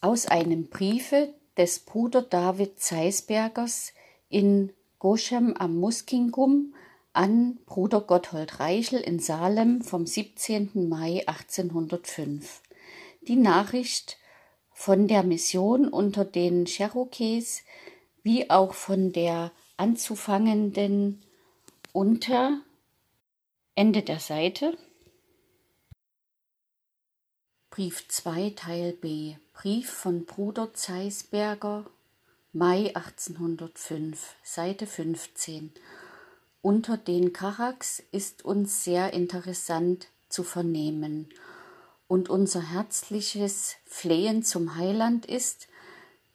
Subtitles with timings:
[0.00, 3.92] aus einem Briefe des Bruder David Zeisbergers
[4.28, 6.74] in Goschem am Muskingum
[7.12, 10.88] an Bruder Gotthold Reichel in Salem vom 17.
[10.88, 12.62] Mai 1805.
[13.22, 14.18] Die Nachricht
[14.72, 17.62] von der Mission unter den Cherokees
[18.22, 21.22] wie auch von der anzufangenden
[21.92, 22.60] unter
[23.74, 24.76] Ende der Seite.
[27.70, 29.36] Brief 2 Teil B.
[29.54, 31.86] Brief von Bruder Zeisberger
[32.52, 35.70] Mai 1805 Seite 15
[36.62, 41.28] Unter den Karaks ist uns sehr interessant zu vernehmen.
[42.08, 45.68] Und unser herzliches Flehen zum Heiland ist,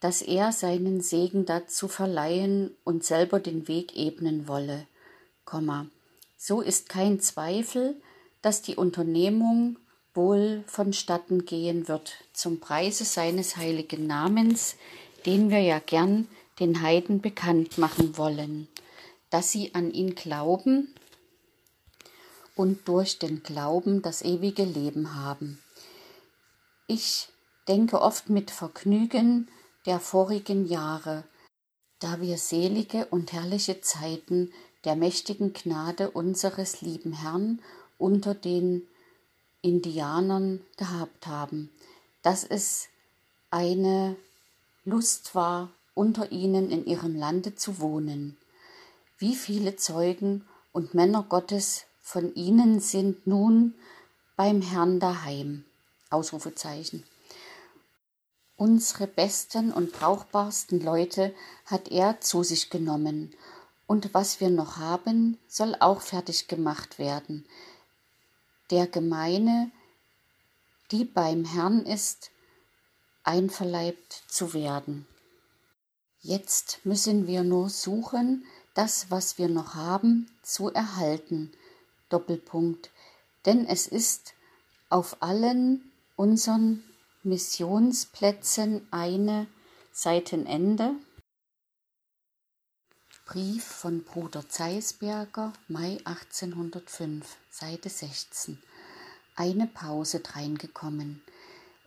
[0.00, 4.86] dass er seinen Segen dazu verleihen und selber den Weg ebnen wolle.
[6.36, 7.96] So ist kein Zweifel,
[8.42, 9.78] dass die Unternehmung
[10.14, 14.76] wohl vonstatten gehen wird, zum Preise seines heiligen Namens,
[15.26, 16.28] den wir ja gern
[16.60, 18.68] den Heiden bekannt machen wollen,
[19.30, 20.94] dass sie an ihn glauben
[22.54, 25.62] und durch den Glauben das ewige Leben haben.
[26.86, 27.28] Ich
[27.68, 29.48] denke oft mit Vergnügen
[29.86, 31.24] der vorigen Jahre,
[31.98, 34.52] da wir selige und herrliche Zeiten
[34.84, 37.62] der mächtigen Gnade unseres lieben Herrn
[37.98, 38.86] unter den
[39.62, 41.70] Indianern gehabt haben,
[42.22, 42.88] dass es
[43.50, 44.16] eine
[44.84, 48.36] Lust war, unter ihnen in ihrem Lande zu wohnen.
[49.18, 53.74] Wie viele Zeugen und Männer Gottes von ihnen sind nun
[54.36, 55.64] beim Herrn daheim.
[56.10, 57.04] Ausrufezeichen.
[58.56, 61.34] Unsere besten und brauchbarsten Leute
[61.66, 63.34] hat er zu sich genommen,
[63.86, 67.44] und was wir noch haben, soll auch fertig gemacht werden,
[68.72, 69.70] der Gemeine,
[70.90, 72.30] die beim Herrn ist,
[73.22, 75.06] einverleibt zu werden.
[76.22, 81.52] Jetzt müssen wir nur suchen, das, was wir noch haben, zu erhalten.
[82.08, 82.90] Doppelpunkt.
[83.44, 84.32] Denn es ist
[84.88, 86.82] auf allen unseren
[87.22, 89.48] Missionsplätzen eine
[89.92, 90.94] Seitenende.
[93.24, 98.58] Brief von Bruder Zeisberger, Mai 1805, Seite 16.
[99.36, 101.22] Eine Pause dreingekommen.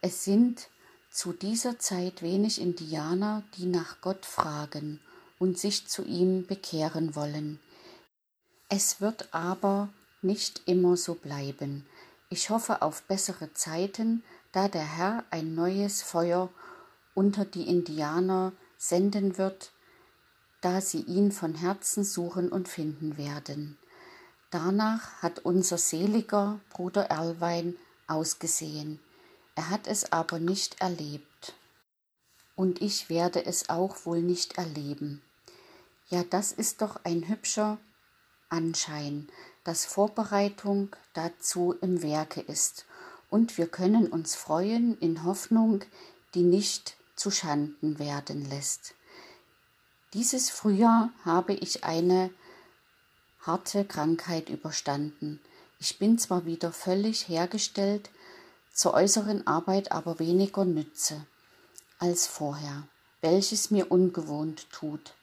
[0.02, 0.70] Es sind
[1.12, 5.02] zu dieser Zeit wenig Indianer, die nach Gott fragen
[5.38, 7.60] und sich zu ihm bekehren wollen.
[8.70, 9.90] Es wird aber
[10.22, 11.86] nicht immer so bleiben.
[12.30, 14.24] Ich hoffe auf bessere Zeiten,
[14.54, 16.50] da der Herr ein neues Feuer
[17.14, 19.72] unter die Indianer senden wird,
[20.66, 23.78] da sie ihn von Herzen suchen und finden werden.
[24.50, 27.76] Danach hat unser seliger Bruder Erlwein
[28.08, 29.00] ausgesehen.
[29.54, 31.54] Er hat es aber nicht erlebt.
[32.56, 35.22] Und ich werde es auch wohl nicht erleben.
[36.10, 37.78] Ja, das ist doch ein hübscher
[38.50, 39.28] Anschein,
[39.66, 42.88] dass Vorbereitung dazu im Werke ist.
[43.30, 45.84] Und wir können uns freuen in Hoffnung,
[46.34, 48.96] die nicht zu Schanden werden lässt.
[50.16, 52.30] Dieses Frühjahr habe ich eine
[53.42, 55.42] harte Krankheit überstanden.
[55.78, 58.10] Ich bin zwar wieder völlig hergestellt,
[58.72, 61.26] zur äußeren Arbeit aber weniger nütze
[62.00, 62.88] als vorher,
[63.20, 65.16] welches mir ungewohnt tut.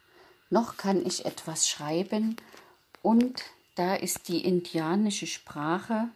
[0.50, 2.36] Noch kann ich etwas schreiben
[3.00, 3.44] und
[3.76, 6.10] da ist die indianische Sprache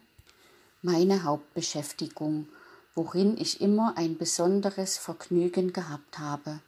[0.83, 2.47] meine Hauptbeschäftigung,
[2.93, 6.59] worin ich immer ein besonderes Vergnügen gehabt habe.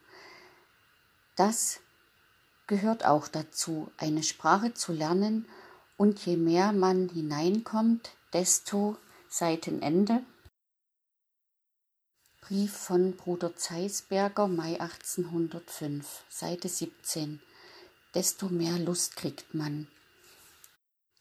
[1.36, 1.78] Das
[2.70, 5.44] gehört auch dazu, eine Sprache zu lernen
[5.96, 8.96] und je mehr man hineinkommt, desto
[9.28, 10.22] Seitenende.
[12.40, 17.42] Brief von Bruder Zeisberger, Mai 1805, Seite 17.
[18.14, 19.88] Desto mehr Lust kriegt man.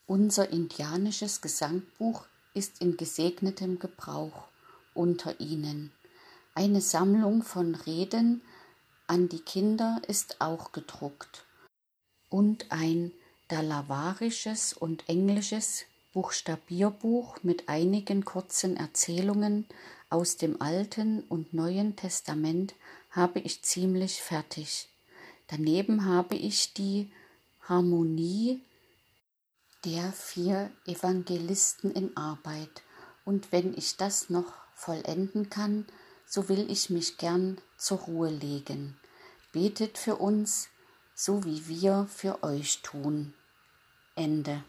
[0.05, 4.47] Unser indianisches Gesangbuch ist in gesegnetem Gebrauch
[4.93, 5.91] unter ihnen.
[6.53, 8.43] Eine Sammlung von Reden
[9.09, 11.45] an die Kinder ist auch gedruckt
[12.29, 13.11] und ein
[13.47, 19.65] dalavarisches und englisches Buchstabierbuch mit einigen kurzen Erzählungen
[20.11, 22.75] aus dem Alten und Neuen Testament
[23.09, 24.89] habe ich ziemlich fertig.
[25.47, 27.11] Daneben habe ich die
[27.61, 28.61] Harmonie
[29.85, 32.83] der vier Evangelisten in Arbeit,
[33.25, 35.87] und wenn ich das noch vollenden kann,
[36.29, 38.95] so will ich mich gern zur Ruhe legen.
[39.51, 40.69] Betet für uns,
[41.15, 43.33] so wie wir für euch tun.
[44.15, 44.63] Ende.